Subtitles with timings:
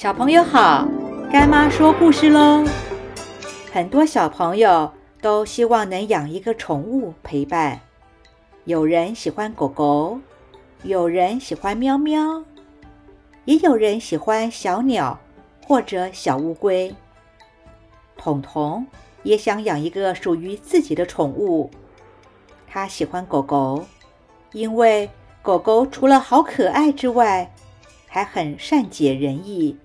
[0.00, 0.88] 小朋友好，
[1.30, 2.64] 干妈说故事喽。
[3.70, 7.78] 很多小朋友都希望能养一个宠物陪伴，
[8.64, 10.18] 有人喜欢狗狗，
[10.84, 12.42] 有人喜欢喵喵，
[13.44, 15.18] 也有人喜欢小鸟
[15.66, 16.94] 或者小乌龟。
[18.16, 18.86] 彤彤
[19.22, 21.70] 也想养一个属于自己的宠物，
[22.66, 23.84] 他喜欢狗狗，
[24.52, 25.10] 因为
[25.42, 27.52] 狗狗除了好可爱之外，
[28.06, 29.76] 还很善解人意，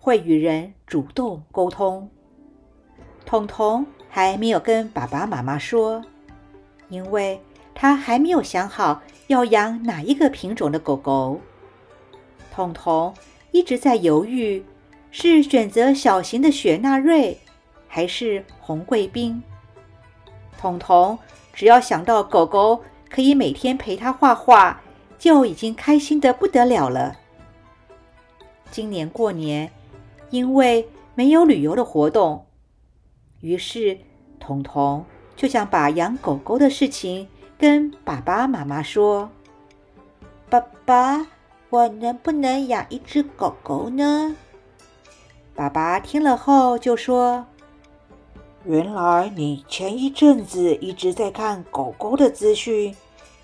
[0.00, 2.08] 会与人主动沟通。
[3.26, 6.02] 彤彤还没有跟爸爸妈妈说，
[6.88, 7.38] 因为
[7.74, 11.38] 他还没有想好要养哪一个品种的狗狗。
[12.50, 13.14] 彤彤
[13.52, 14.64] 一直在犹豫，
[15.10, 17.38] 是选择小型的雪纳瑞，
[17.86, 19.40] 还是红贵宾。
[20.58, 21.18] 彤彤
[21.52, 24.80] 只要想到狗狗可以每天陪他画画，
[25.18, 27.16] 就已经开心的不得了了。
[28.70, 29.70] 今年过年，
[30.30, 32.46] 因为没有旅游的活动，
[33.40, 33.98] 于是
[34.38, 35.04] 彤彤
[35.36, 37.28] 就想把养狗狗的事情
[37.58, 39.30] 跟爸爸妈妈说。
[40.48, 41.26] 爸爸，
[41.68, 44.34] 我能不能养一只狗狗呢？
[45.54, 47.46] 爸爸听了后就说
[48.64, 52.96] ：“原来你前一阵子一直在看狗狗的资讯，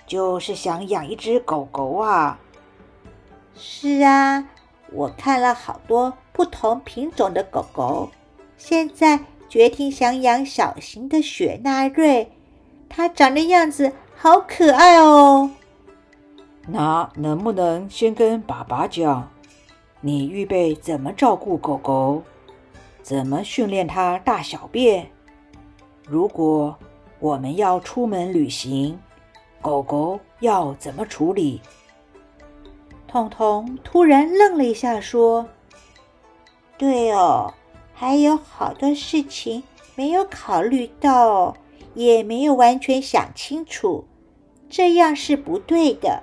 [0.07, 2.41] 就是想养一只狗狗啊
[3.55, 4.49] ？”“是啊。”
[4.93, 8.11] 我看了好多不同品种的狗狗，
[8.57, 12.31] 现在决定想养小型的雪纳瑞。
[12.89, 15.51] 它长的样子好可爱哦。
[16.69, 19.29] 那能不能先跟爸爸讲，
[20.01, 22.23] 你预备怎么照顾狗狗，
[23.03, 25.07] 怎么训练它大小便？
[26.09, 26.77] 如果
[27.19, 28.99] 我们要出门旅行，
[29.61, 31.61] 狗狗要怎么处理？
[33.17, 35.49] 彤彤突然愣了一下，说
[36.77, 37.55] ：“对哦，
[37.95, 39.63] 还有好多事情
[39.95, 41.57] 没有考虑到，
[41.95, 44.05] 也没有完全想清楚，
[44.69, 46.23] 这样是不对的。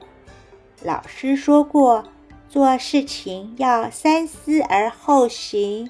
[0.84, 2.04] 老师说过，
[2.48, 5.90] 做事情要三思而后行。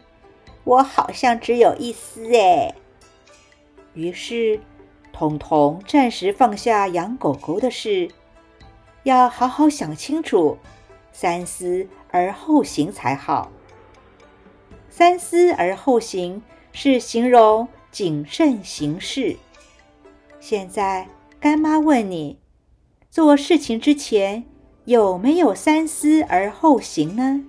[0.63, 2.73] 我好像只有一思哎。”
[3.93, 4.61] 于是，
[5.11, 8.09] 彤彤暂时放下养狗狗的事，
[9.03, 10.57] 要好好想清楚。
[11.13, 13.49] 三思而后行才好。
[14.89, 16.43] 三思而后行
[16.73, 19.37] 是形容谨慎行事。
[20.39, 21.07] 现在
[21.39, 22.37] 干妈问你，
[23.09, 24.43] 做事情之前
[24.85, 27.45] 有没有三思而后行呢？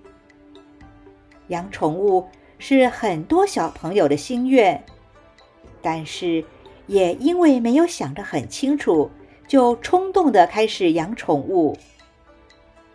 [1.49, 4.85] 养宠物是很多小朋友的心愿，
[5.83, 6.45] 但是
[6.87, 9.11] 也因为没有想得很清楚，
[9.47, 11.77] 就冲动的开始养宠物。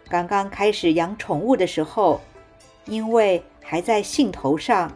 [0.09, 2.19] 刚刚开始养宠物的时候，
[2.85, 4.91] 因为还在兴头上，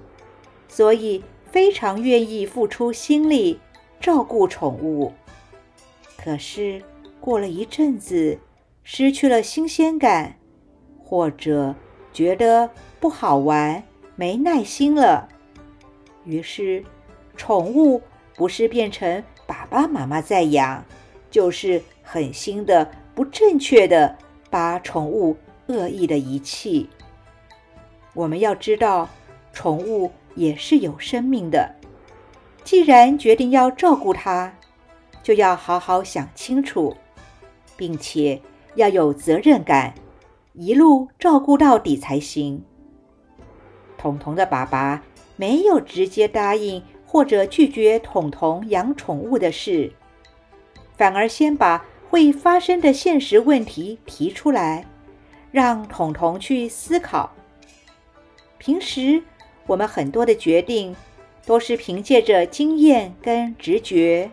[0.68, 3.60] 所以非常愿意付出心力
[4.00, 5.14] 照顾宠物。
[6.18, 6.82] 可是
[7.22, 8.40] 过了一阵子，
[8.84, 10.36] 失去了新鲜感，
[11.04, 11.76] 或者
[12.12, 12.70] 觉得
[13.00, 13.84] 不好玩、
[14.16, 15.30] 没耐心了，
[16.26, 16.84] 于是
[17.38, 18.02] 宠物
[18.36, 20.84] 不是变成爸爸妈妈在养，
[21.30, 24.18] 就是狠心的、不正确的。
[24.54, 26.88] 把宠物恶意的遗弃。
[28.14, 29.10] 我们要知道，
[29.52, 31.74] 宠物也是有生命的。
[32.64, 34.54] 既然决定要照顾它，
[35.24, 36.96] 就要好好想清楚，
[37.76, 38.40] 并且
[38.76, 39.96] 要有责任感，
[40.54, 42.64] 一路照顾到底才行。
[43.98, 45.02] 彤彤的爸爸
[45.36, 49.92] 没有直接答应或者拒绝彤彤养宠物的事，
[50.96, 51.84] 反而先把。
[52.14, 54.86] 会发生的现实问题提出来，
[55.52, 57.34] 让彤彤去思考。
[58.60, 59.24] 平时
[59.66, 60.96] 我们很多的决定
[61.44, 64.30] 都是凭借着经验跟直觉，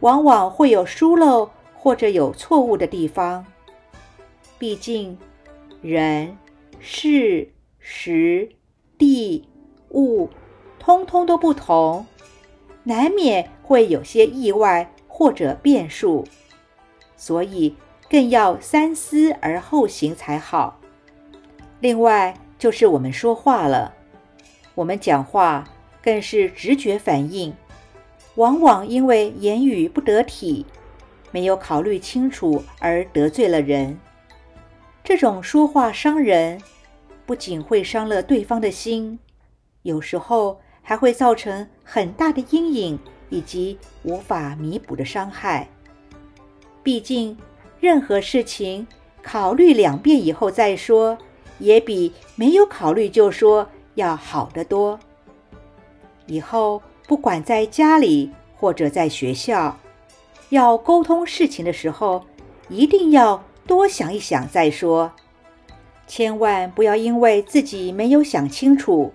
[0.00, 3.46] 往往会有疏漏或者有错误的地方。
[4.58, 5.16] 毕竟
[5.80, 6.36] 人、
[6.80, 8.46] 事、时、
[8.98, 9.48] 地、
[9.92, 10.28] 物，
[10.78, 12.04] 通通都不同，
[12.84, 16.26] 难免会有些意外或者变数。
[17.20, 17.76] 所以
[18.08, 20.80] 更要三思而后行才好。
[21.80, 23.94] 另外就是我们说话了，
[24.74, 25.68] 我们讲话
[26.02, 27.54] 更是直觉反应，
[28.36, 30.64] 往往因为言语不得体，
[31.30, 33.98] 没有考虑清楚而得罪了人。
[35.04, 36.58] 这种说话伤人，
[37.26, 39.18] 不仅会伤了对方的心，
[39.82, 45.68] 有时候还会造成很大的阴影以及无法弥补的伤害。
[46.82, 47.36] 毕竟，
[47.78, 48.86] 任何事情
[49.22, 51.16] 考虑两遍以后再说，
[51.58, 54.98] 也比没有考虑就说要好得多。
[56.26, 59.76] 以后不管在家里或者在学校，
[60.48, 62.24] 要沟通事情的时候，
[62.68, 65.12] 一定要多想一想再说，
[66.06, 69.12] 千万不要因为自己没有想清楚，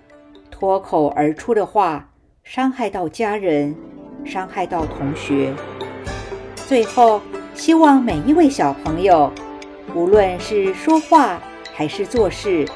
[0.52, 2.10] 脱口而出的话
[2.44, 3.76] 伤害到家人，
[4.24, 5.54] 伤害到同学。
[6.68, 7.22] 最后，
[7.56, 9.32] 希望每一位小朋友，
[9.96, 11.42] 无论是说话
[11.74, 12.68] 还是做事，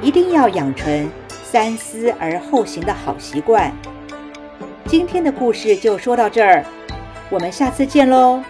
[0.00, 1.10] 一定要养成
[1.42, 3.72] 三思而后行的好习惯。
[4.86, 6.64] 今天的故事就说到这儿，
[7.28, 8.40] 我们下次见喽。